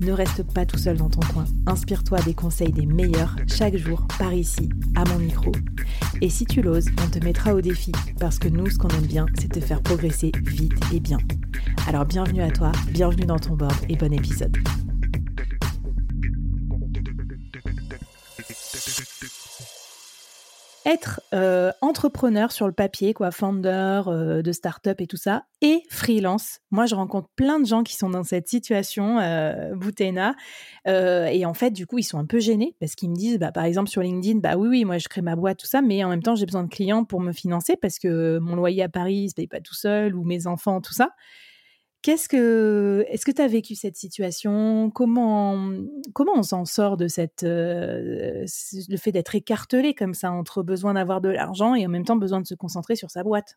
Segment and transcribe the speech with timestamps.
[0.00, 1.44] Ne reste pas tout seul dans ton coin.
[1.66, 5.52] Inspire-toi des conseils des meilleurs chaque jour par ici, à mon micro.
[6.20, 9.06] Et si tu l'oses, on te mettra au défi parce que nous, ce qu'on aime
[9.06, 11.18] bien, c'est te faire progresser vite et bien.
[11.86, 14.56] Alors bienvenue à toi, bienvenue dans ton board et bon épisode.
[20.84, 25.82] Être euh, entrepreneur sur le papier, quoi, founder euh, de start-up et tout ça, et
[25.90, 26.60] freelance.
[26.70, 30.34] Moi, je rencontre plein de gens qui sont dans cette situation, euh, Boutena,
[30.86, 33.52] et en fait, du coup, ils sont un peu gênés parce qu'ils me disent, bah,
[33.52, 36.02] par exemple, sur LinkedIn, bah oui, oui, moi, je crée ma boîte, tout ça, mais
[36.04, 38.88] en même temps, j'ai besoin de clients pour me financer parce que mon loyer à
[38.88, 41.10] Paris, se paye pas tout seul, ou mes enfants, tout ça.
[42.02, 44.90] Qu'est-ce que, est-ce que tu as vécu cette situation?
[44.90, 45.70] Comment,
[46.14, 48.46] comment on s'en sort de cette, le
[48.96, 52.40] fait d'être écartelé comme ça entre besoin d'avoir de l'argent et en même temps besoin
[52.40, 53.56] de se concentrer sur sa boîte?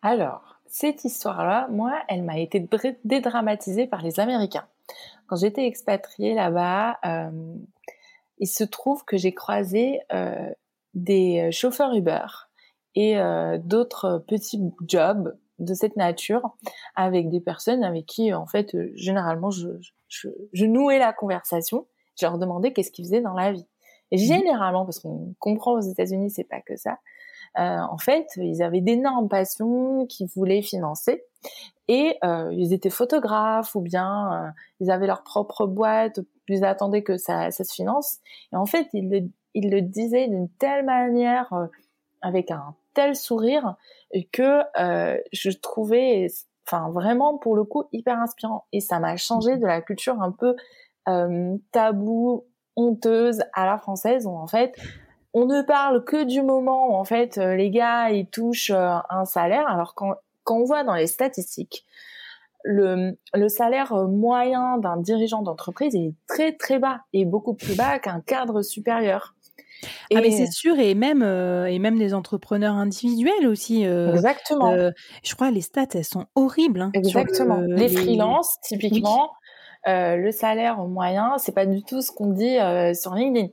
[0.00, 2.66] Alors, cette histoire-là, moi, elle m'a été
[3.04, 4.66] dédramatisée par les Américains.
[5.26, 6.98] Quand j'étais expatriée là-bas,
[8.38, 10.00] il se trouve que j'ai croisé
[10.94, 12.26] des chauffeurs Uber
[12.94, 13.16] et
[13.62, 16.56] d'autres petits jobs de cette nature
[16.94, 19.68] avec des personnes avec qui, en fait, euh, généralement, je,
[20.08, 21.86] je, je, nouais la conversation.
[22.18, 23.66] Je leur demandais qu'est-ce qu'ils faisaient dans la vie.
[24.10, 26.98] Et mmh généralement, parce qu'on comprend aux États-Unis, c'est pas que ça.
[27.58, 31.24] Euh, en fait, ils avaient d'énormes passions qu'ils voulaient financer
[31.88, 34.50] et euh, ils étaient photographes ou bien euh,
[34.80, 38.18] ils avaient leur propre boîte, ils attendaient que ça, ça se finance.
[38.52, 41.66] Et en fait, ils le, ils le disaient d'une telle manière, euh,
[42.22, 43.76] avec un tel sourire
[44.32, 46.26] que euh, je trouvais,
[46.66, 50.32] enfin vraiment pour le coup hyper inspirant et ça m'a changé de la culture un
[50.32, 50.56] peu
[51.08, 52.44] euh, tabou,
[52.76, 54.74] honteuse à la française où en fait
[55.34, 59.24] on ne parle que du moment où en fait euh, les gars ils touchent un
[59.24, 60.16] salaire alors quand
[60.50, 61.84] on voit dans les statistiques
[62.64, 68.20] le salaire moyen d'un dirigeant d'entreprise est très très bas et beaucoup plus bas qu'un
[68.20, 69.34] cadre supérieur.
[70.14, 73.86] Ah mais c'est sûr et même euh, et même les entrepreneurs individuels aussi.
[73.86, 74.72] Euh, Exactement.
[74.72, 74.90] Euh,
[75.22, 76.80] je crois les stats elles sont horribles.
[76.80, 77.60] Hein, Exactement.
[77.60, 79.32] les, freelances typiquement,
[79.86, 82.56] le salaire moyen c'est pas du tout ce qu'on dit
[82.94, 83.48] sur LinkedIn.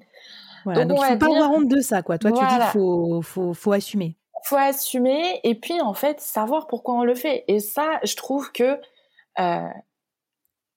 [0.63, 2.17] Voilà, donc, il faut pas avoir honte de ça quoi.
[2.17, 4.15] Toi tu dis faut faut faut assumer.
[4.43, 8.51] Faut assumer et puis en fait savoir pourquoi on le fait et ça je trouve
[8.51, 8.79] que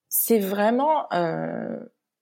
[0.09, 1.05] c'est vraiment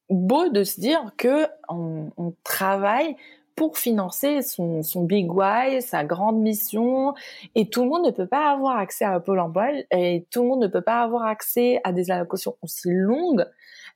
[0.09, 3.16] beau de se dire que on, on travaille
[3.57, 7.16] pour financer son, son, big why, sa grande mission,
[7.56, 10.50] et tout le monde ne peut pas avoir accès à Pôle emploi, et tout le
[10.50, 13.45] monde ne peut pas avoir accès à des allocations aussi longues,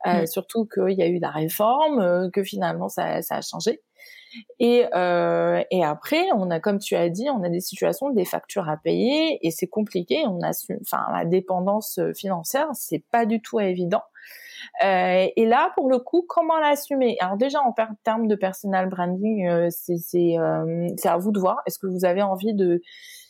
[0.07, 0.27] euh, mm.
[0.27, 3.81] surtout qu'il y a eu la réforme, euh, que finalement ça, ça a changé.
[4.59, 8.25] Et, euh, et après, on a, comme tu as dit, on a des situations, des
[8.25, 10.23] factures à payer, et c'est compliqué.
[10.25, 14.01] On a, enfin, la dépendance financière, c'est pas du tout évident.
[14.83, 17.17] Euh, et là, pour le coup, comment l'assumer?
[17.19, 17.73] Alors déjà, en
[18.03, 21.57] termes de personal branding, euh, c'est euh, c'est à vous de voir.
[21.65, 22.81] Est-ce que vous avez envie de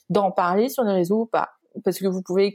[0.10, 1.50] d'en parler sur les réseaux ou pas?
[1.86, 2.54] Parce que vous pouvez,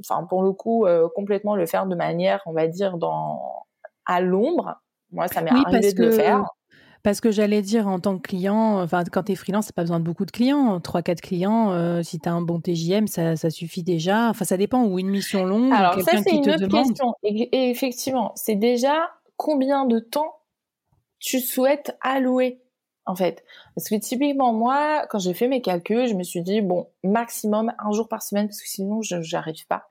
[0.00, 3.40] enfin pour le coup, complètement le faire de manière, on va dire, dans
[4.04, 4.80] à l'ombre.
[5.12, 6.44] Moi, ça m'est arrivé de le faire.
[7.02, 9.82] Parce que j'allais dire en tant que client, enfin quand tu es freelance, t'as pas
[9.82, 13.36] besoin de beaucoup de clients, 3-4 clients, euh, si tu as un bon TJM, ça,
[13.36, 14.28] ça, suffit déjà.
[14.28, 15.72] Enfin ça dépend, ou une mission longue.
[15.72, 17.14] Alors ça c'est une autre question.
[17.22, 20.36] Et, effectivement, c'est déjà combien de temps
[21.18, 22.60] tu souhaites allouer
[23.06, 23.44] en fait?
[23.74, 27.72] Parce que typiquement moi, quand j'ai fait mes calculs, je me suis dit bon maximum
[27.78, 29.90] un jour par semaine parce que sinon je n'arrive pas.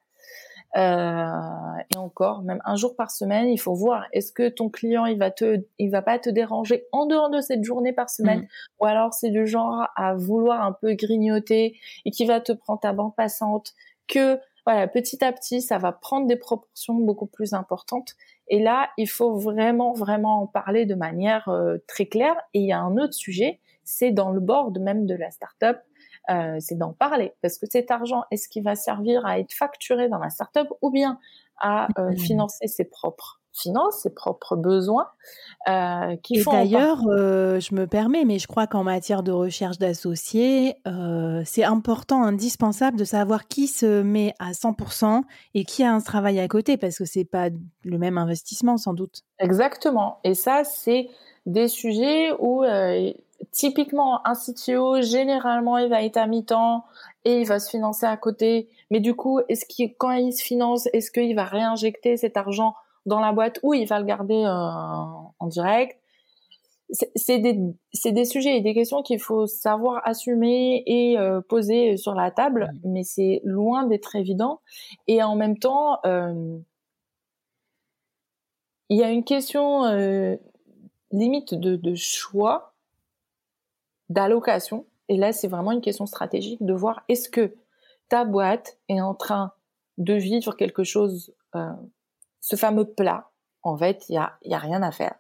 [0.78, 5.06] Euh, et encore, même un jour par semaine, il faut voir est-ce que ton client
[5.06, 8.42] il va te, il va pas te déranger en dehors de cette journée par semaine,
[8.42, 8.48] mm.
[8.80, 11.76] ou alors c'est du genre à vouloir un peu grignoter
[12.06, 13.74] et qui va te prendre ta bande passante,
[14.08, 18.16] que voilà petit à petit ça va prendre des proportions beaucoup plus importantes.
[18.48, 22.36] Et là, il faut vraiment vraiment en parler de manière euh, très claire.
[22.54, 25.78] Et il y a un autre sujet, c'est dans le board même de la startup
[26.30, 30.10] euh, c'est d'en parler parce que cet argent, est-ce qu'il va servir à être facturé
[30.10, 31.20] dans la startup ou bien
[31.60, 32.18] à euh, mmh.
[32.18, 35.08] financer ses propres finances, ses propres besoins.
[35.68, 40.76] Euh, qui et d'ailleurs, je me permets, mais je crois qu'en matière de recherche d'associés,
[41.44, 45.24] c'est important, indispensable de savoir qui se met à 100%
[45.56, 47.50] et qui a un travail à côté, parce que c'est pas
[47.84, 49.24] le même investissement sans doute.
[49.40, 50.20] Exactement.
[50.24, 51.10] Et ça, c'est
[51.46, 52.64] des sujets où
[53.52, 56.86] typiquement un CTO, généralement, il va être à mi-temps
[57.26, 58.70] et il va se financer à côté.
[58.92, 62.76] Mais du coup, est-ce qu'il, quand il se finance, est-ce qu'il va réinjecter cet argent
[63.06, 64.50] dans la boîte ou il va le garder euh,
[65.40, 66.00] en direct?
[67.16, 67.56] C'est des,
[68.06, 72.72] des, sujets et des questions qu'il faut savoir assumer et euh, poser sur la table,
[72.84, 74.60] mais c'est loin d'être évident.
[75.08, 76.58] Et en même temps, euh,
[78.90, 79.84] il y a une question
[81.12, 82.69] limite de, de choix,
[84.10, 84.86] d'allocation.
[85.08, 87.56] Et là, c'est vraiment une question stratégique de voir est-ce que
[88.10, 89.54] ta boîte est en train
[89.98, 91.34] de vivre quelque chose
[92.42, 93.30] ce fameux plat,
[93.64, 95.16] en fait, il y a, y a rien à faire.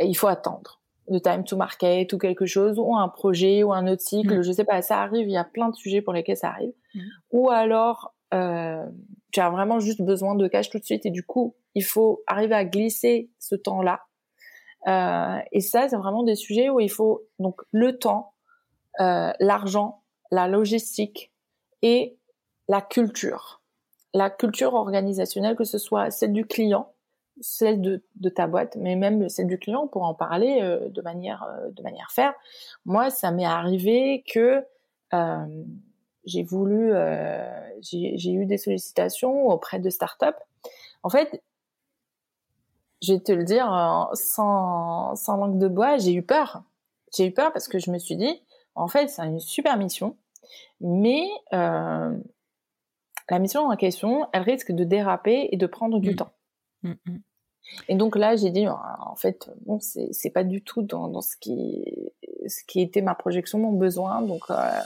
[0.00, 3.86] il faut attendre le time to market ou quelque chose, ou un projet ou un
[3.86, 4.42] autre cycle, mm.
[4.42, 6.72] je sais pas, ça arrive, il y a plein de sujets pour lesquels ça arrive.
[6.94, 7.00] Mm.
[7.32, 8.84] Ou alors, euh,
[9.30, 12.22] tu as vraiment juste besoin de cash tout de suite et du coup, il faut
[12.26, 14.00] arriver à glisser ce temps-là.
[14.86, 18.32] Euh, et ça, c'est vraiment des sujets où il faut donc le temps,
[19.00, 21.32] euh, l'argent, la logistique
[21.82, 22.16] et
[22.68, 23.60] la culture
[24.16, 26.92] la culture organisationnelle, que ce soit celle du client,
[27.40, 31.44] celle de, ta boîte, mais même celle du client pour en parler euh, de manière
[31.72, 32.32] de manière faire.
[32.84, 34.64] Moi, ça m'est arrivé que
[36.24, 36.92] j'ai voulu,
[37.80, 40.38] j'ai eu des sollicitations auprès de startups.
[41.02, 41.42] En fait,
[43.04, 43.66] je vais te le dire
[44.14, 46.62] sans, sans langue de bois, j'ai eu peur.
[47.16, 48.42] J'ai eu peur parce que je me suis dit,
[48.74, 50.16] en fait, c'est une super mission,
[50.80, 56.16] mais la mission en question, elle risque de déraper et de prendre du mm.
[56.16, 56.32] temps.
[56.82, 57.18] Mm, mm.
[57.88, 62.12] Et donc là, j'ai dit, en fait, bon, c'est pas du tout dans, ce qui
[62.46, 64.20] ce qui était ma projection, mon besoin.
[64.20, 64.80] Donc euh,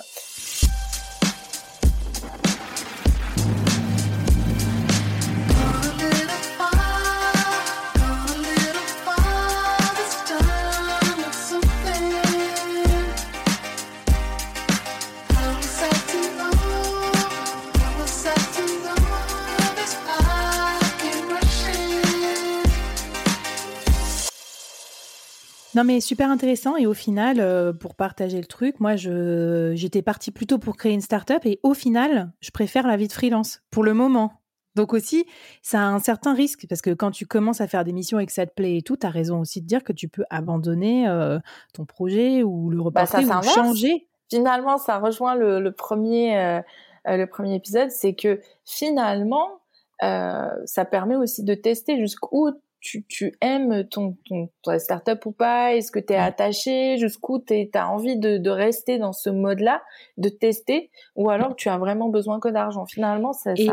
[25.78, 26.76] Non, mais super intéressant.
[26.76, 30.92] Et au final, euh, pour partager le truc, moi, je, j'étais partie plutôt pour créer
[30.92, 31.46] une start-up.
[31.46, 34.32] Et au final, je préfère la vie de freelance pour le moment.
[34.74, 35.24] Donc aussi,
[35.62, 38.26] ça a un certain risque parce que quand tu commences à faire des missions et
[38.26, 40.24] que ça te plaît et tout, tu as raison aussi de dire que tu peux
[40.30, 41.38] abandonner euh,
[41.74, 44.08] ton projet ou le bah, reporter ou changer.
[44.30, 46.60] Finalement, ça rejoint le, premier, euh,
[47.06, 49.60] le premier épisode, c'est que finalement,
[50.00, 55.74] ça permet aussi de tester jusqu'où tu, tu aimes ton, ton, ta startup ou pas?
[55.74, 56.96] Est-ce que tu es attaché?
[56.98, 59.82] Jusqu'où tu as envie de, de, rester dans ce mode-là,
[60.16, 60.90] de tester?
[61.16, 62.86] Ou alors tu as vraiment besoin que d'argent?
[62.86, 63.72] Finalement, ça, ça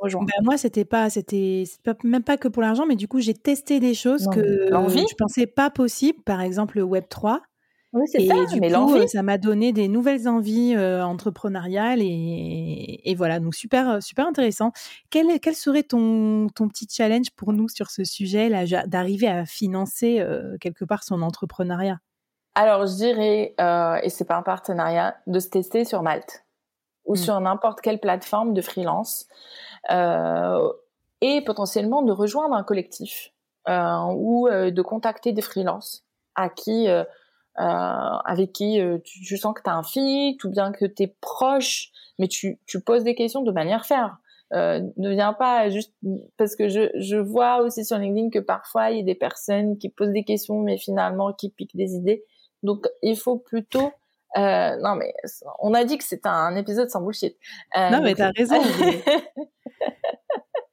[0.00, 0.24] rejoint.
[0.24, 1.64] Ben moi, c'était pas, c'était
[2.04, 5.46] même pas que pour l'argent, mais du coup, j'ai testé des choses que je pensais
[5.46, 6.22] pas possible.
[6.24, 7.42] Par exemple, le Web 3.
[7.96, 13.00] Oui, c'est ça, du mais coup, ça m'a donné des nouvelles envies euh, entrepreneuriales et,
[13.04, 14.72] et, voilà, donc super, super intéressant.
[15.08, 19.46] Quel, quel serait ton, ton petit challenge pour nous sur ce sujet, là, d'arriver à
[19.46, 21.98] financer euh, quelque part son entrepreneuriat?
[22.54, 26.44] Alors, je dirais, euh, et c'est pas un partenariat, de se tester sur Malte
[27.06, 27.16] ou mmh.
[27.16, 29.26] sur n'importe quelle plateforme de freelance
[29.90, 30.70] euh,
[31.22, 33.32] et potentiellement de rejoindre un collectif
[33.68, 36.06] ou de contacter des freelances
[36.36, 37.02] à qui euh,
[37.56, 41.16] avec qui euh, tu, sens que tu as un fit, ou bien que tu es
[41.20, 44.18] proche, mais tu, tu poses des questions de manière faire.
[44.52, 45.92] Euh, ne viens pas juste
[46.36, 49.76] parce que je, je vois aussi sur LinkedIn que parfois il y a des personnes
[49.76, 52.24] qui posent des questions mais finalement qui piquent des idées.
[52.62, 53.90] Donc il faut plutôt
[54.36, 55.12] euh, non mais
[55.58, 57.36] on a dit que c'était un épisode sans bullshit.
[57.76, 58.62] Euh, non mais t'as raison.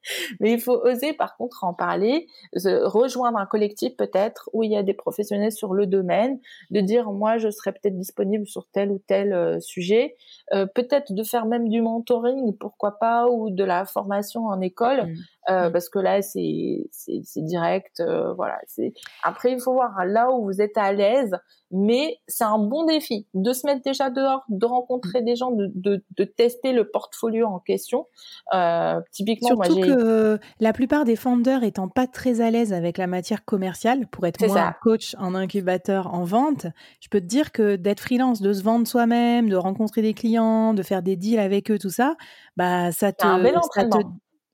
[0.40, 4.78] Mais il faut oser, par contre, en parler, rejoindre un collectif peut-être où il y
[4.78, 6.40] a des professionnels sur le domaine,
[6.72, 10.16] de dire moi je serais peut-être disponible sur tel ou tel euh, sujet,
[10.54, 15.08] euh, peut-être de faire même du mentoring, pourquoi pas, ou de la formation en école,
[15.08, 15.16] mmh.
[15.50, 18.60] Euh, parce que là c'est c'est direct euh, voilà.
[18.68, 21.36] C'est après il faut voir là où vous êtes à l'aise
[21.76, 25.72] mais c'est un bon défi de se mettre déjà dehors de rencontrer des gens de,
[25.74, 28.08] de, de tester le portfolio en question.
[28.54, 33.08] Euh, typiquement surtout que la plupart des founders étant pas très à l'aise avec la
[33.08, 36.68] matière commerciale pour être moi un coach en incubateur en vente
[37.00, 40.74] je peux te dire que d'être freelance de se vendre soi-même de rencontrer des clients
[40.74, 42.16] de faire des deals avec eux tout ça
[42.56, 43.26] bah ça te,
[43.74, 43.98] ça te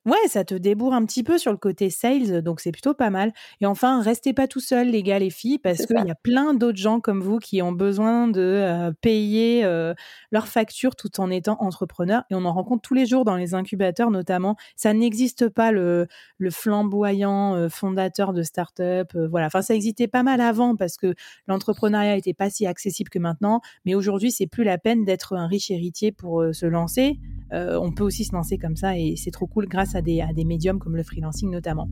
[0.05, 3.09] Ouais, ça te débourre un petit peu sur le côté sales, donc c'est plutôt pas
[3.09, 3.33] mal.
[3.59, 6.53] Et enfin, restez pas tout seul, les gars, les filles, parce qu'il y a plein
[6.53, 9.93] d'autres gens comme vous qui ont besoin de euh, payer euh,
[10.31, 12.23] leurs factures tout en étant entrepreneurs.
[12.31, 14.55] Et on en rencontre tous les jours dans les incubateurs, notamment.
[14.77, 19.11] Ça n'existe pas le, le flamboyant euh, fondateur de start-up.
[19.29, 19.47] voilà.
[19.47, 21.13] Enfin, ça existait pas mal avant parce que
[21.47, 23.59] l'entrepreneuriat n'était pas si accessible que maintenant.
[23.83, 27.19] Mais aujourd'hui, c'est plus la peine d'être un riche héritier pour se lancer.
[27.51, 30.21] On peut aussi se lancer comme ça et c'est trop cool grâce à à des,
[30.21, 31.89] à des médiums comme le freelancing notamment.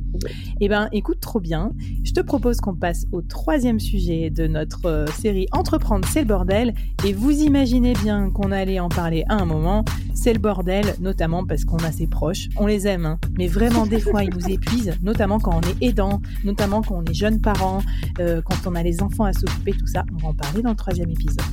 [0.61, 1.71] Eh ben, écoute, trop bien.
[2.03, 6.27] Je te propose qu'on passe au troisième sujet de notre euh, série Entreprendre, c'est le
[6.27, 6.73] bordel.
[7.05, 9.83] Et vous imaginez bien qu'on allait en parler à un moment.
[10.15, 12.47] C'est le bordel, notamment parce qu'on a ses proches.
[12.55, 13.19] On les aime, hein.
[13.37, 17.03] mais vraiment, des fois, ils nous épuisent, notamment quand on est aidant, notamment quand on
[17.03, 17.81] est jeune parent,
[18.19, 20.05] euh, quand on a les enfants à s'occuper, tout ça.
[20.15, 21.43] On va en parler dans le troisième épisode.